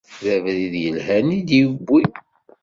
[0.23, 2.01] D abrid yelhan i d-iwwi.